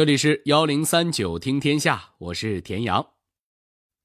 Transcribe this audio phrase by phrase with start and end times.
[0.00, 3.06] 这里是幺零三九听天下，我是田阳。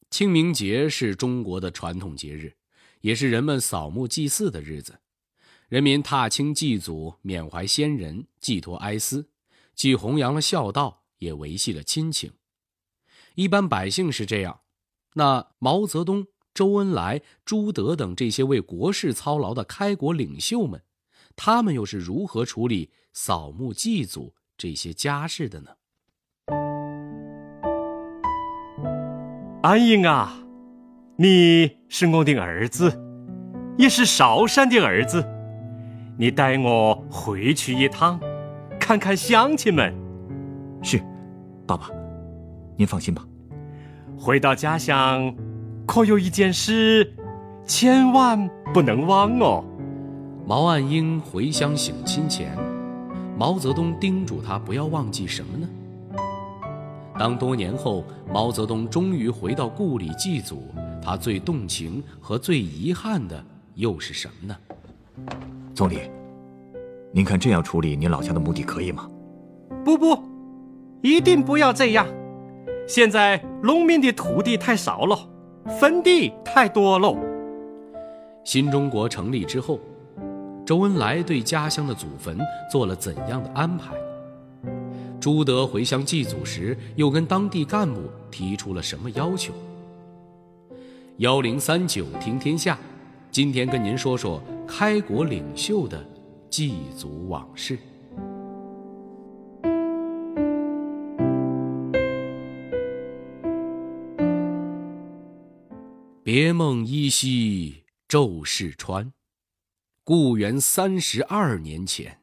[0.09, 2.57] 清明节是中国的传统节日，
[2.99, 4.99] 也是人们扫墓祭祀的日子。
[5.69, 9.29] 人民踏青祭祖，缅怀先人，寄托哀思，
[9.73, 12.33] 既弘扬了孝道，也维系了亲情。
[13.35, 14.63] 一般百姓是这样，
[15.13, 20.83] 那毛泽东、周恩来、朱德等这些为国事操劳的开国领袖们，
[21.37, 24.35] 他们又是如何处理扫墓祭祖？
[24.57, 25.71] 这些家事的呢？
[29.65, 30.31] 安英啊，
[31.15, 33.01] 你是我的儿子，
[33.79, 35.25] 也是韶山的儿子，
[36.19, 38.19] 你带我回去一趟，
[38.79, 39.91] 看看乡亲们。
[40.83, 41.01] 是，
[41.65, 41.89] 爸爸，
[42.77, 43.25] 您放心吧。
[44.15, 45.35] 回到家乡，
[45.87, 47.11] 可有一件事，
[47.65, 49.65] 千万不能忘哦。
[50.45, 52.55] 毛岸英回乡省亲前。
[53.35, 55.67] 毛泽东叮嘱他不要忘记什么呢？
[57.17, 60.63] 当多年后毛泽东终于回到故里祭祖，
[61.01, 63.43] 他最动情和最遗憾的
[63.75, 64.55] 又是什么呢？
[65.73, 65.99] 总理，
[67.11, 69.09] 您看这样处理您老家的墓地可以吗？
[69.83, 70.21] 不不，
[71.01, 72.05] 一定不要这样。
[72.87, 75.17] 现在农民的土地太少了，
[75.79, 77.15] 坟地太多了。
[78.43, 79.79] 新中国成立之后。
[80.65, 82.39] 周恩来对家乡的祖坟
[82.71, 83.93] 做了怎样的安排？
[85.25, 89.55] 朱德回乡祭祖时，又跟当地干部提出了什么要求？
[91.17, 92.77] 幺零三九听天下，
[93.31, 96.07] 今天跟您说说开国领袖的
[96.47, 97.75] 祭祖往事。
[106.21, 109.11] 别梦依稀骤逝川。
[110.03, 112.19] 故园三十二年前，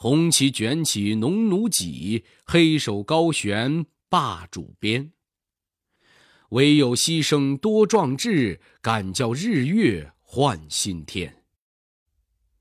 [0.00, 5.10] 红旗卷起农奴戟，黑手高悬霸主鞭。
[6.50, 11.42] 唯有牺牲多壮志，敢叫日月换新天。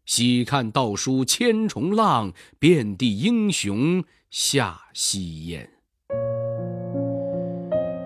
[0.07, 5.69] 喜看道书千重浪，遍地英雄下夕烟。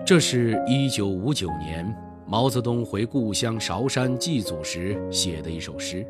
[0.04, 1.90] 这是一九五九年。
[2.28, 6.06] 毛泽东回故乡韶山祭祖时写的一首诗。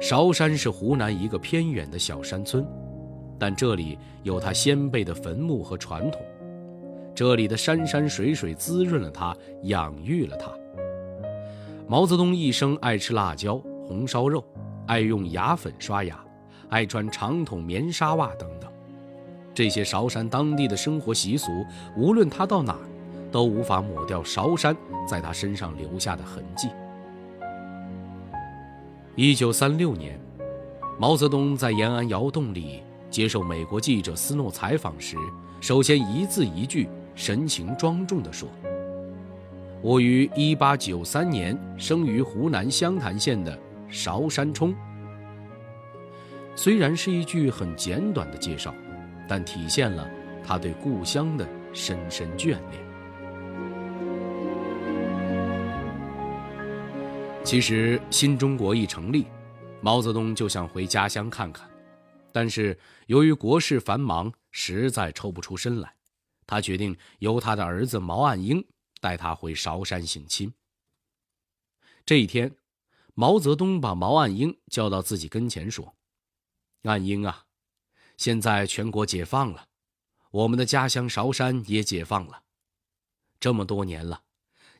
[0.00, 2.64] 韶山是湖南一个偏远的小山村，
[3.38, 6.20] 但这里有他先辈的坟墓和传统，
[7.14, 10.52] 这里的山山水水滋润了他，养育了他。
[11.86, 14.44] 毛泽东一生爱吃辣椒、红烧肉，
[14.86, 16.18] 爱用牙粉刷牙，
[16.68, 18.70] 爱穿长筒棉纱袜等等，
[19.54, 21.64] 这些韶山当地的生活习俗，
[21.96, 22.88] 无论他到哪儿。
[23.30, 24.74] 都无法抹掉韶山
[25.06, 26.70] 在他身上留下的痕迹。
[29.20, 30.16] 一九三六年，
[30.96, 35.16] 毛泽东在延安窑洞里接受美国记者斯诺采访时，
[35.60, 38.48] 首先一字一句、神情庄重地说
[39.82, 43.58] ：“我于一八九三年生于湖南湘潭县的
[43.88, 44.72] 韶山冲。”
[46.54, 48.72] 虽然是一句很简短的介绍，
[49.26, 50.08] 但体现了
[50.46, 52.87] 他对故乡的深深眷恋。
[57.48, 59.24] 其实新中国一成立，
[59.80, 61.66] 毛泽东就想回家乡看看，
[62.30, 65.96] 但是由于国事繁忙，实在抽不出身来。
[66.46, 68.62] 他决定由他的儿子毛岸英
[69.00, 70.52] 带他回韶山省亲。
[72.04, 72.54] 这一天，
[73.14, 75.96] 毛泽东把毛岸英叫到自己跟前说
[76.84, 77.46] ：“岸英啊，
[78.18, 79.68] 现在全国解放了，
[80.32, 82.42] 我们的家乡韶山也解放了。
[83.40, 84.24] 这么多年了，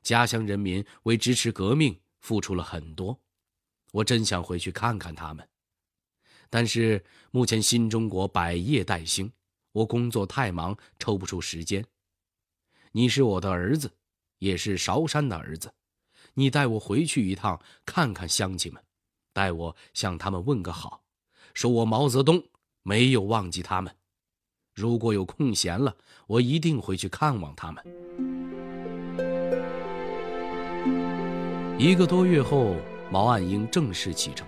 [0.02, 3.18] 家乡人民为支持革命。”付出了很多，
[3.92, 5.48] 我真想回去看看他们，
[6.50, 9.32] 但是目前新中国百业待兴，
[9.72, 11.84] 我工作太忙，抽不出时间。
[12.92, 13.92] 你是我的儿子，
[14.38, 15.72] 也是韶山的儿子，
[16.34, 18.82] 你带我回去一趟，看看乡亲们，
[19.32, 21.02] 代我向他们问个好，
[21.54, 22.42] 说我毛泽东
[22.82, 23.94] 没有忘记他们。
[24.74, 28.37] 如果有空闲了，我一定回去看望他们。
[31.78, 32.75] 一个多月后，
[33.09, 34.45] 毛岸英正式启程。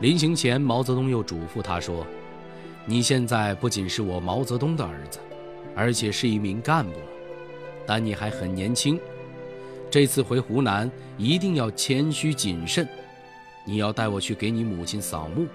[0.00, 2.06] 临行前，毛泽东又嘱咐他说
[2.86, 5.18] ：“你现在不仅是我毛泽东的儿子，
[5.76, 7.06] 而且是一名干部了。
[7.86, 8.98] 但你还很年轻，
[9.90, 12.88] 这次回湖南一定要谦虚谨慎。
[13.66, 15.46] 你要带我去给你母亲扫墓，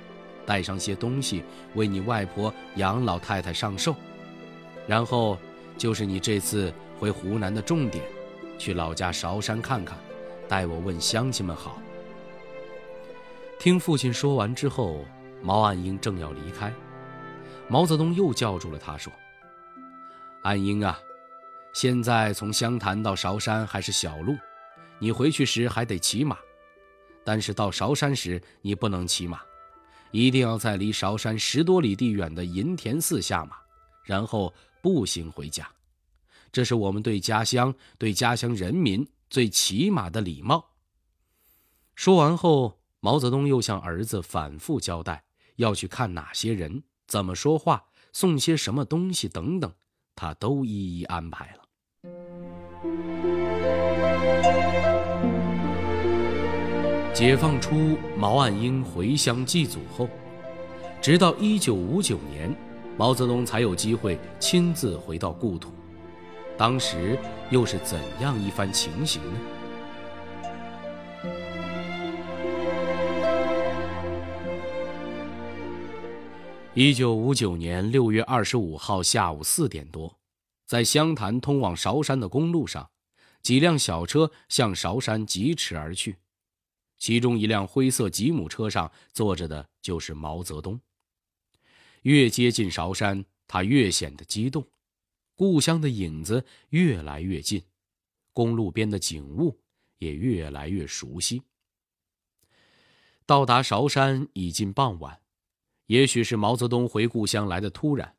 [0.45, 1.43] 带上些东西
[1.73, 3.95] 为你外婆杨老太太上寿。
[4.85, 5.35] 然后
[5.79, 8.05] 就是你这次回湖南的重点，
[8.59, 9.97] 去老家韶山看看。”
[10.49, 11.79] 待我问乡亲们好。
[13.59, 15.05] 听父亲说完之后，
[15.43, 16.73] 毛岸英正要离开，
[17.67, 19.13] 毛泽东又叫住了他，说
[20.41, 20.99] ：“岸英啊，
[21.71, 24.35] 现在从湘潭到韶山还是小路，
[24.97, 26.35] 你回去时还得骑马。
[27.23, 29.39] 但是到韶山时，你不能骑马，
[30.09, 33.55] 一定要在离韶山十多里地远的银田寺下马，
[34.03, 34.51] 然后
[34.81, 35.69] 步行回家。
[36.51, 40.71] 这是我们对家乡、对家乡人民最起码的礼貌。”
[41.95, 45.23] 说完后，毛泽东又向儿子反复交代
[45.57, 46.83] 要去看哪些人。
[47.07, 49.73] 怎么说话，送些什么东西等等，
[50.15, 51.65] 他都一一安排了。
[57.13, 60.07] 解放初，毛岸英回乡祭祖后，
[61.01, 62.55] 直到一九五九年，
[62.95, 65.73] 毛泽东才有机会亲自回到故土。
[66.59, 67.17] 当时
[67.49, 69.39] 又是怎样一番情形呢？
[76.73, 80.19] 一九五九年六月二十五号下午四点多，
[80.65, 82.89] 在湘潭通往韶山的公路上，
[83.41, 86.17] 几辆小车向韶山疾驰而去，
[86.97, 90.77] 其中一辆灰色吉姆车上坐着的就是毛泽东。
[92.01, 94.67] 越接近韶山，他越显得激动，
[95.39, 97.63] 故乡的影子越来越近，
[98.33, 99.57] 公路边的景物
[99.99, 101.43] 也越来越熟悉。
[103.25, 105.21] 到达韶山已近傍晚。
[105.85, 108.17] 也许是毛泽东回故乡来的突然，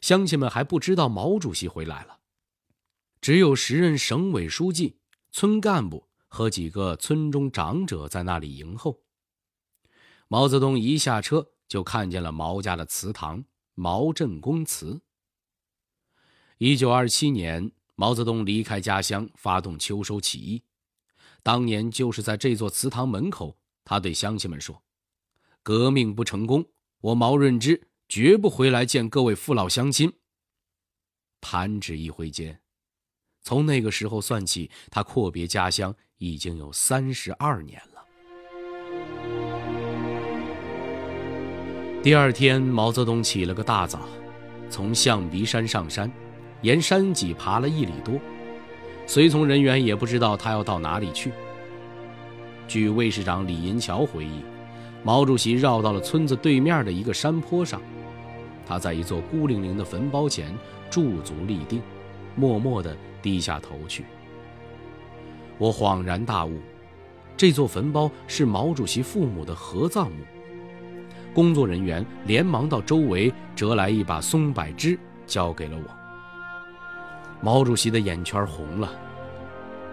[0.00, 2.20] 乡亲们还不知道毛主席回来了。
[3.20, 4.98] 只有时任省委书记、
[5.32, 9.02] 村干部和几个村中长者在那里迎候。
[10.28, 13.44] 毛泽东一下车就看见了毛家的祠堂——
[13.74, 15.02] 毛振公祠。
[16.64, 20.62] 一九二七年，毛泽东离开家乡，发动秋收起义。
[21.42, 24.80] 当年就是在这座祠堂门口，他对乡亲们说
[25.64, 26.64] ：“革命不成功。”
[27.02, 30.12] 我毛润之绝不回来见各位父老乡亲。
[31.40, 32.60] 弹指一挥间，
[33.42, 38.06] 从那个时候算起，他阔别家乡已经有三十二年了。
[42.04, 44.08] 第二天，毛泽东起了个大早，
[44.70, 46.08] 从象鼻山上山，
[46.62, 48.18] 沿山脊爬了一里多，
[49.06, 51.30] 随从人员也不知道他要到哪里去。
[52.66, 54.42] 据卫士长李银桥回忆。
[55.04, 57.82] 毛主席绕到了村子对面的一个山坡上，
[58.64, 60.56] 他在一座孤零零的坟包前
[60.88, 61.82] 驻足立定，
[62.36, 64.04] 默默地低下头去。
[65.58, 66.60] 我恍然大悟，
[67.36, 70.18] 这座坟包是毛主席父母的合葬墓。
[71.34, 76.01] 工作人员连忙到周围折来一把松柏枝，交给了我。
[77.42, 78.88] 毛主席的眼圈红了，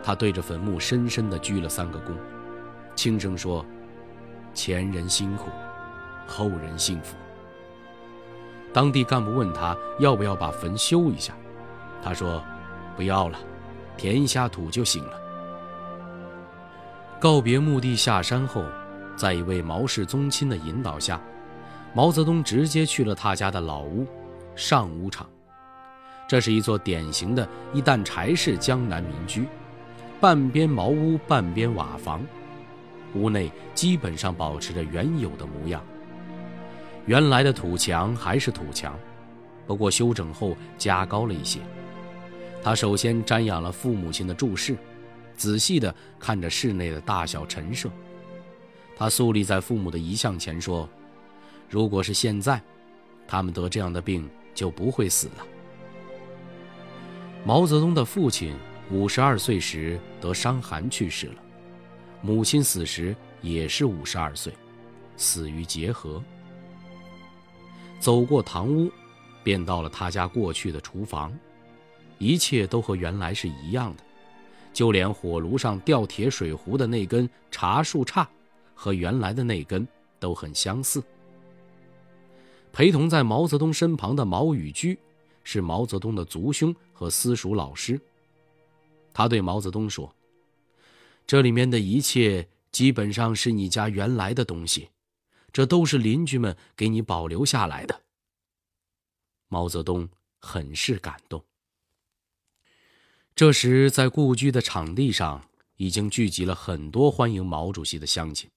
[0.04, 2.13] 他对着坟墓深深地鞠了三个躬，
[2.96, 3.66] 轻声说。
[4.51, 5.50] 前人辛苦，
[6.28, 7.16] 后人幸福。
[8.74, 11.34] 当地干部问他要不要把坟修一下，
[12.01, 12.44] 他说
[12.98, 13.40] ：“不要了，
[13.95, 15.13] 填一下土就行了。”
[17.22, 18.66] 告别墓地下山后，
[19.16, 21.22] 在一位毛氏宗亲的引导下，
[21.94, 24.06] 毛泽东直接去了他家的老屋——
[24.57, 25.30] 上屋场。
[26.30, 29.48] 这是一座典型的一担柴式江南民居，
[30.22, 32.24] 半边茅屋，半边瓦房。
[33.16, 35.84] 屋内基本上保持着原有的模样，
[37.08, 38.96] 原来的土墙还是土墙，
[39.66, 41.62] 不过修整后加高了一些。
[42.62, 44.78] 他首先瞻仰了父母亲的住室，
[45.36, 47.90] 仔细地看着室内的大小陈设。
[48.95, 50.88] 他肃立在父母的遗像前说
[51.68, 52.62] ：“如果是现在，
[53.28, 55.44] 他们得这样的病就不会死了。”
[57.46, 58.54] 毛泽东的父亲
[58.92, 61.36] 五十二岁时得伤寒去世了。
[62.22, 64.54] 母亲死时也是五十二岁，
[65.16, 66.22] 死于结核。
[68.00, 68.92] 走过堂屋，
[69.42, 71.34] 便到了他家过去的厨房，
[72.18, 74.04] 一切都和原来是一样的，
[74.74, 78.28] 就连火炉上吊铁水壶的那根茶树杈，
[78.76, 79.88] 和原来的那根
[80.19, 81.02] 都很相似。
[82.74, 85.00] 陪同在毛泽东身旁的毛宇居，
[85.44, 87.97] 是毛泽东的族兄和私塾老师。
[89.13, 90.13] 他对毛泽东说。
[91.25, 94.89] 这里面的一切基本上是你家原来的东西，
[95.53, 98.01] 这都是邻居们给你保留下来的。
[99.47, 101.45] 毛泽东很是感动。
[103.33, 108.49] 这时，在故居的场地上已经聚集了很多欢迎毛主席的乡亲。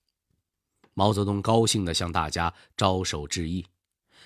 [0.94, 3.64] 毛泽东高兴地向大家招手致意，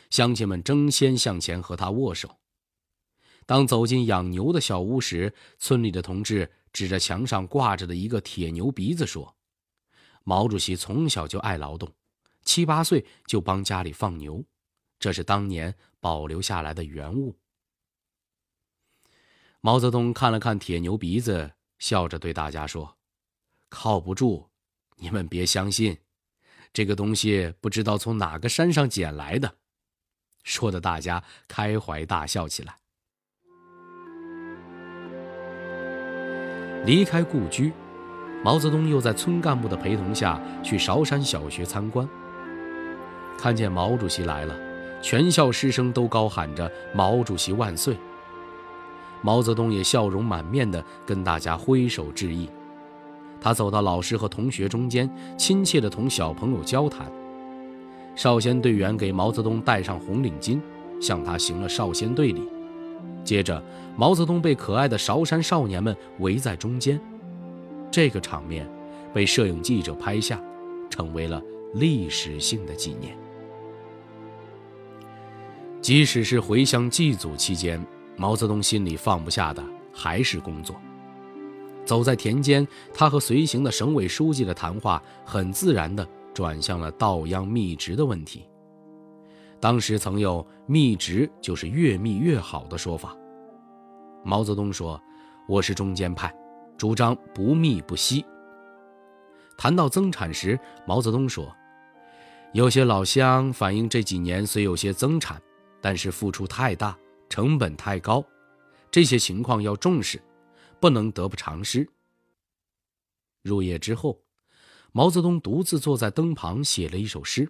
[0.08, 2.38] 乡亲们争先向前和他握手。
[3.46, 6.52] 当走进养牛的小屋时，村里的同志。
[6.72, 9.34] 指着墙上挂着的一个铁牛鼻子说
[10.24, 11.90] ：“毛主席从小就爱劳动，
[12.42, 14.44] 七八岁就帮家里放牛，
[14.98, 17.34] 这是当年保留下来的原物。
[19.62, 22.98] 毛泽东看了看铁牛鼻子，笑着对大家说
[23.70, 24.50] ：“靠不住，
[24.96, 25.96] 你们别相信，
[26.74, 29.56] 这个东西不知道从哪个山上捡来的。”
[30.44, 32.76] 说的大家开怀大笑起来。
[36.86, 37.72] 离开故居，
[38.44, 42.08] 毛泽东又在村干部的陪同下去韶山小学参观。
[43.36, 44.54] 看见毛主席来了，
[45.02, 47.96] 全校师生都高喊着“毛主席万岁”。
[49.20, 52.48] 毛泽东也笑容满面地跟大家挥手致意。
[53.40, 57.10] 他走到老师和同学中间，亲切地同小朋友交谈。
[58.14, 60.60] 少先队员给毛泽东戴上红领巾，
[61.00, 62.48] 向他行了少先队礼。
[63.26, 63.62] 接着，
[63.96, 66.98] 毛泽东被可爱的韶山少年们围在中间。
[67.90, 68.66] 这个场面
[69.12, 70.40] 被摄影记者拍下，
[70.88, 71.42] 成为了
[71.74, 73.18] 历史性的纪念。
[75.82, 77.84] 即使是回乡祭祖期间，
[78.16, 80.76] 毛泽东心里放不下的还是工作。
[81.84, 88.44] 走在田间，他和随行的省委书记的谈话很自然地转向了稻秧密植的问题。
[89.60, 93.16] 当时曾有“密植就是越密越好”的说法。
[94.24, 95.00] 毛泽东说
[95.48, 96.34] ：“我是中间派，
[96.76, 98.24] 主张不密不稀。”
[99.56, 101.54] 谈到增产时，毛泽东说
[102.52, 105.40] ：“有些老乡反映这几年虽有些增产。”
[105.78, 106.98] 但是付出太大，
[107.28, 108.24] 成本太高，
[108.90, 110.20] 这些情况要重视，
[110.80, 111.88] 不能得不偿失。
[113.42, 114.20] 入夜之后，
[114.90, 117.48] 毛泽东独自坐在灯旁写了一首诗，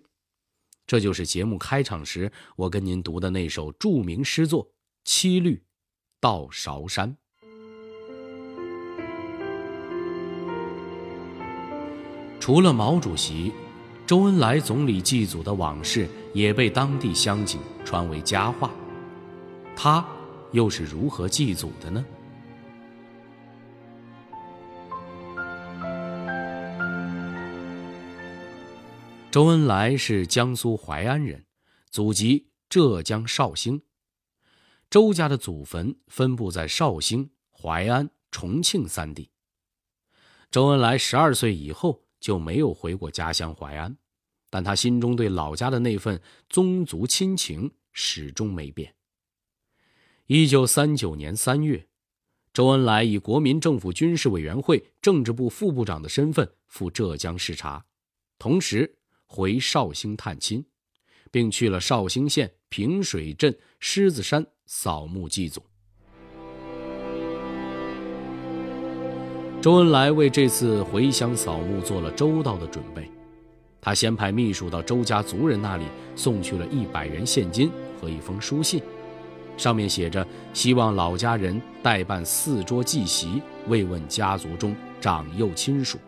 [0.86, 4.64] 这就是节目开场时我跟您读的那首著名诗作
[5.04, 5.54] 《七律·
[6.20, 7.10] 到韶山》。
[12.38, 13.52] 除了毛主席。
[14.06, 18.70] 周恩来总理祭祖的往事也被当地乡亲传为佳话，
[19.74, 20.06] 他
[20.52, 22.06] 又是如何祭祖的呢？
[29.36, 31.44] 周恩来是江苏淮安人，
[31.90, 33.82] 祖籍浙江绍兴。
[34.88, 39.28] 周家的祖坟分布在绍兴、淮安、重庆三地。
[40.50, 42.02] 周恩来十二岁以后。
[42.18, 43.98] 就没有回过家乡淮安，
[44.48, 48.94] 但他心中对老家的那份宗族亲情始终没变。
[50.24, 51.86] 一九三九年三月，
[52.54, 57.84] 周恩来以国民政府军事委员会政治部副部长的身份赴浙江视察，
[58.38, 58.96] 同时
[59.36, 60.64] 回绍兴探亲，
[61.30, 65.62] 并去了绍兴县平水镇狮子山扫墓祭祖。
[69.60, 73.10] 周恩来为这次回乡扫墓做了周到的准备，
[73.78, 78.80] 他先派秘书到周家族人那里送去了一百元现金和一封书信，
[79.58, 85.98] 上面写着希望老家人代办四桌祭席，慰问家族中长幼亲属。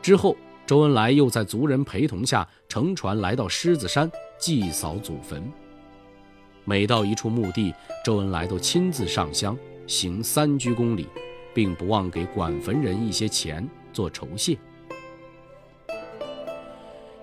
[0.00, 0.34] 之后，
[0.66, 5.42] 周恩来又在族人陪同下乘船来到狮子山祭扫祖坟。
[6.64, 9.56] 每到一处墓地，周恩来都亲自上香，
[9.86, 11.06] 行三鞠躬礼。
[11.54, 14.58] 并不忘给管坟人一些钱做酬谢。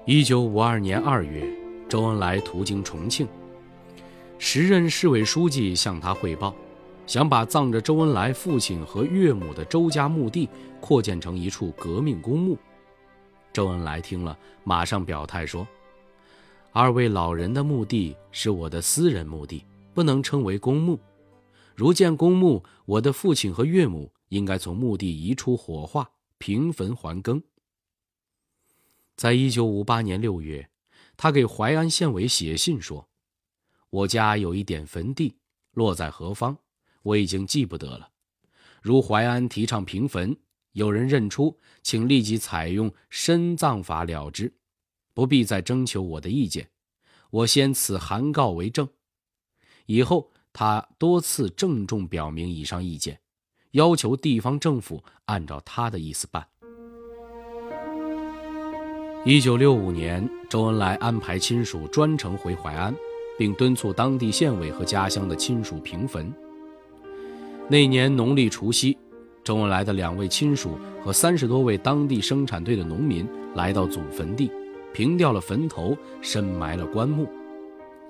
[0.05, 1.45] 一九五二年二月，
[1.89, 3.27] 周恩来途经重庆，
[4.39, 6.55] 时任市委书记向他汇报，
[7.05, 10.48] 想把葬着周恩来父亲和岳母的周家墓地
[10.79, 12.57] 扩建成一处革命公墓。
[13.53, 15.67] 周恩来听了，马上表态说
[16.72, 21.00] ：“二位老人的墓地是我的私人墓地，不能称为公墓。
[21.75, 27.43] 如建公墓，我的父亲和岳母。”应该从墓地移出火化，平坟还耕。
[29.17, 30.70] 在一九五八年六月，
[31.17, 33.10] 他给淮安县委写信说
[33.91, 35.36] ：“我家有一点坟地，
[35.74, 36.58] 落在何方，
[37.03, 38.08] 我已经记不得了。
[38.81, 40.34] 如淮安提倡平坟，
[40.74, 44.54] 有人认出，请立即采用深葬法了之，
[45.13, 46.70] 不必再征求我的意见。
[47.30, 48.88] 我先此函告为证。
[49.86, 53.20] 以后，他多次郑重表明以上意见。”
[53.72, 56.46] 要求地方政府按照他的意思办。
[59.24, 62.94] 一九六五年，周恩来安排亲属专程回淮安，
[63.38, 66.34] 并敦促当地县委和家乡的亲属平坟。
[67.70, 68.98] 那年农历除夕，
[69.43, 74.51] 周恩来的两位亲属和三十多位当地生产队的农民来到祖坟地，
[74.93, 77.27] 平掉了坟头，深埋了棺木。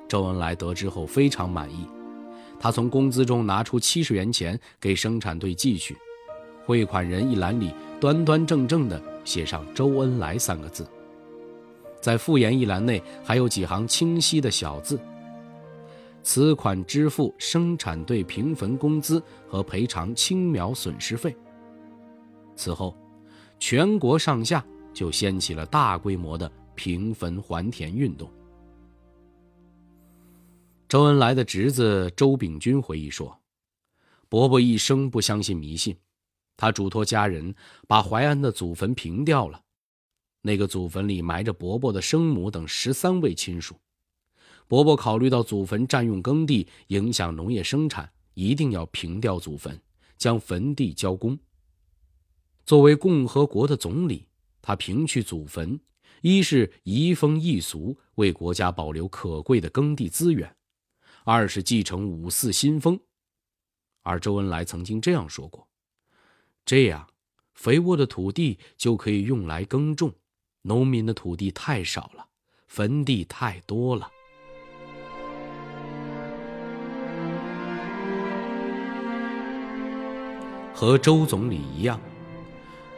[0.09, 1.87] 周恩来得知后非常满意。
[2.59, 5.95] 他从工资中拿出七十元钱给生产队寄去，
[6.65, 10.85] 汇款人一栏里端端正正地写上“周恩来”三个字，
[12.01, 14.99] 在复言一栏内还有几行清晰的小字
[16.23, 21.35] ：“此款支付生产队平分工资和赔偿青苗损失费。
[22.55, 22.95] 此后，
[23.59, 24.63] 全国上下
[24.93, 28.29] 就掀起了大规模的平分还田运动。
[30.87, 33.39] 周恩来的侄子周秉钧回忆说
[34.27, 35.97] ：“伯伯一生不相信迷信，
[36.57, 37.55] 他嘱托家人
[37.87, 39.61] 把淮安的祖坟平掉了。
[40.41, 43.75] 那个祖坟里埋着伯伯的生母等十三位亲属。
[44.71, 49.77] 伯伯考虑到祖坟占用耕地，影响农业生产，一定要平掉祖坟，
[50.17, 51.37] 将坟地交公。
[52.65, 54.29] 作为共和国的总理，
[54.61, 55.77] 他平去祖坟，
[56.21, 60.49] 一是移风易俗，为国家保留可贵的耕地资源；
[61.25, 62.97] 二是继承五四新风。
[64.03, 65.67] 而周恩来曾经这样说过
[66.63, 67.09] ：“这样，
[67.55, 70.13] 肥沃的土地就可以用来耕种，
[70.61, 72.25] 农民的土地太少了，
[72.69, 74.09] 坟地太多了。”
[80.81, 82.01] 和周总理一样。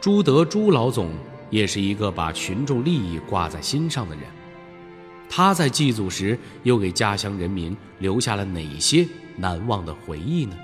[0.00, 1.12] 朱德朱老总
[1.50, 4.24] 也是一个把群众利益挂在心上的人，
[5.28, 10.56] 他在祭祖时又给家乡人民留下了哪些难忘的回忆呢？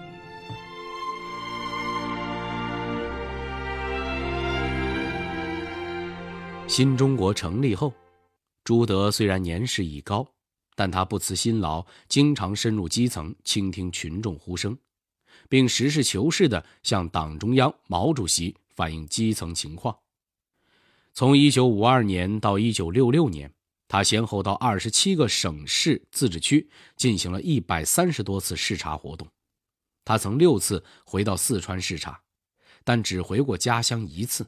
[6.67, 7.93] 新中国成立后，
[8.65, 10.27] 朱德虽然年事已高，
[10.75, 14.75] 但他不辞辛劳，经常深入基层，倾听群众呼声，
[15.51, 18.57] 并实事求是地向党中央、毛主席。
[18.73, 19.95] 反映基层情况。
[21.13, 23.53] 从1952年到1966年，
[23.87, 26.67] 他先后到27个省市自治区
[26.97, 29.29] 进行了一百三十多次视察活动。
[30.03, 32.23] 他曾六次回到四川视察，
[32.83, 34.47] 但只回过家乡一次。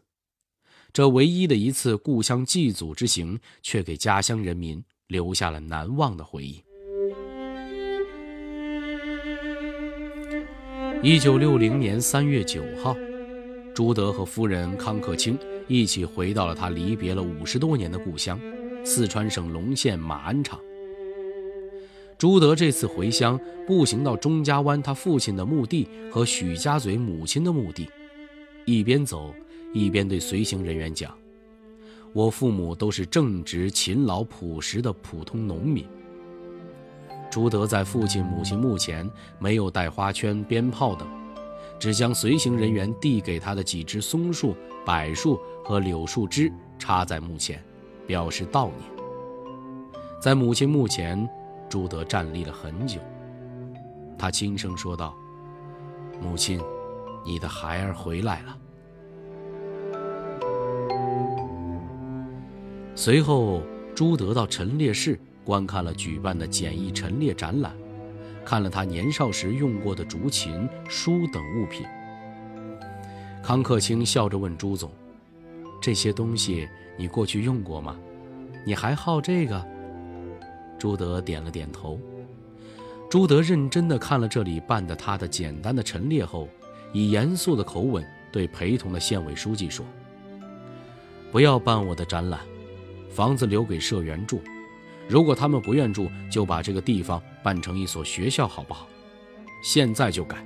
[0.94, 6.64] 这唯一的一次故乡祭祖之行，却给家乡人民留下了难忘的回忆。
[11.02, 12.96] 1960年3月9号。
[13.74, 15.36] 朱德和夫人康克清
[15.66, 18.38] 一起回到了他离别了五十多年的故乡——
[18.86, 20.60] 四川省隆县马鞍场。
[22.16, 23.36] 朱德这次回乡，
[23.66, 27.88] 步行到钟家湾他父亲的墓地和许家嘴母亲的墓地，
[28.64, 29.34] 一边走
[29.72, 31.12] 一边对随行人员讲
[32.14, 35.84] ：“我父母都是正直、勤劳、朴实的普通农民。”
[37.32, 41.08] 朱德在父亲母亲墓前没有带花圈、鞭炮等。
[41.78, 47.60] 只将随行人员递给他的几枝松树、柏树和柳树枝插在墓前，
[48.06, 48.78] 表示悼念。
[50.20, 51.26] 在母亲墓前，
[51.70, 53.00] 朱德站立了很久。
[54.18, 55.14] 他轻声说道
[56.22, 56.60] ：“母亲，
[57.24, 58.58] 你的孩儿回来了。”
[62.94, 63.62] 随后，
[63.94, 67.72] 朱德到陈列室观看了举办的简易陈列展览。
[68.44, 71.86] 看了他年少时用过的竹琴、书等物品，
[73.40, 74.90] 康克清笑着问朱总
[75.80, 77.96] ：“这些东西你过去用过吗？
[78.66, 79.64] 你还好这个？”
[80.76, 82.00] 朱德点了点头。
[83.08, 86.48] 朱德认真地看了这里办的他的简单的陈列后，
[86.92, 89.86] 以严肃的口吻对陪同的县委书记说
[91.30, 92.40] ：“不要办我的展览，
[93.08, 94.42] 房子留给社员住。”
[95.12, 98.88] 如果他们不愿住，就把这个地方办成一所学校，好不好？
[99.62, 100.42] 现在就改。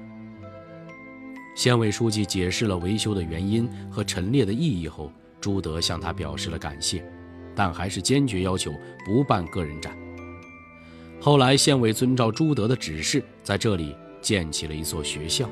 [1.54, 7.08] 县委书记解释了维修的原因和陈列的意义后，朱德向他表示了感谢，
[7.54, 8.74] 但还是坚决要求
[9.04, 9.96] 不办个人展。
[11.20, 15.48] 后来，县委遵照朱德的指示，在这里建起了一所学校。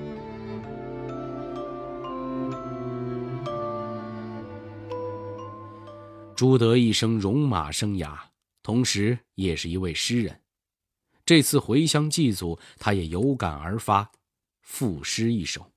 [6.34, 8.08] 朱德一生戎马生涯。
[8.64, 10.40] 同时，也是一位诗人。
[11.26, 14.10] 这次回乡祭祖，他也有感而发，
[14.62, 15.70] 赋诗一首：“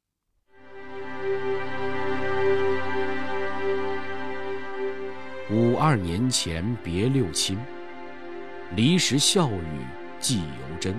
[5.52, 7.58] 五二年前别六亲，
[8.73, 9.86] 离时笑语
[10.21, 10.95] 寄游真。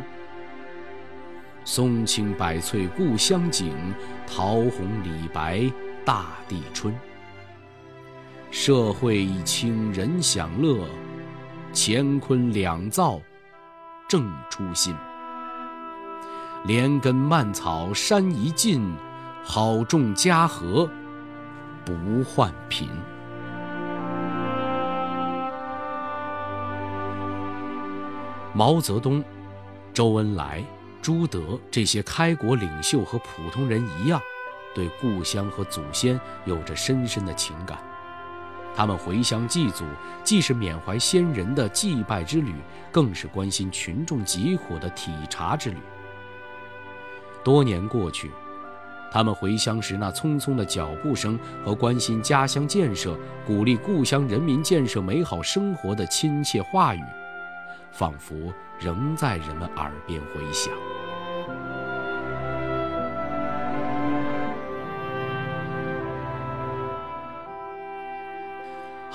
[1.64, 3.74] 松青柏翠故乡景，
[4.26, 5.72] 桃红李白
[6.04, 6.94] 大地春。
[8.50, 10.86] 社会一清人享乐。”
[11.72, 13.20] 乾坤两造，
[14.08, 14.94] 正初心。
[16.64, 18.92] 连根蔓草山一尽，
[19.44, 20.90] 好种家和
[21.84, 22.88] 不患贫。
[28.52, 29.22] 毛泽东、
[29.94, 30.64] 周恩来、
[31.00, 34.20] 朱德这些开国领袖和普通人一样，
[34.74, 37.78] 对故乡和祖先有着深深的情感。
[38.78, 39.84] 他们回乡祭祖，
[40.22, 42.54] 既是缅怀先人的祭拜之旅，
[42.92, 45.78] 更是关心群众疾苦的体察之旅。
[47.42, 48.30] 多年过去，
[49.10, 57.02] 他们回乡时那匆匆的脚步声和关心家乡建设、鼓励故乡人民建设美好生活的亲切话语，
[57.90, 60.72] 仿佛仍在人们耳边回响。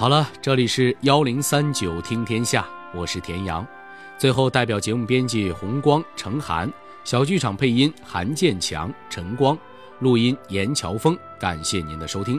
[0.03, 3.65] 好了，这里是幺零三九听天下，我是田阳。
[4.17, 6.69] 最后，代表节目编辑红光、程涵，
[7.05, 9.57] 小剧场配音韩建强、陈光，
[9.99, 11.17] 录音严乔峰。
[11.39, 12.37] 感谢您的收听。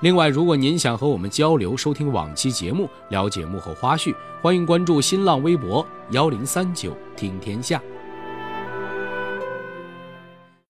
[0.00, 7.78] 另外，如果您想和我们交流、收听往期节目、了解幕后花絮，欢迎关注新浪微博幺零三九听天下。